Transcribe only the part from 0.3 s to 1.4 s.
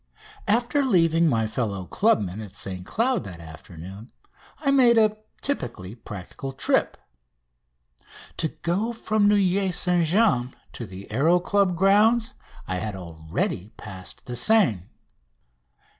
After leaving